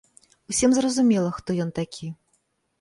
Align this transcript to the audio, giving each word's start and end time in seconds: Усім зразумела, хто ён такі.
Усім 0.53 0.73
зразумела, 0.77 1.35
хто 1.37 1.59
ён 1.69 1.77
такі. 1.83 2.13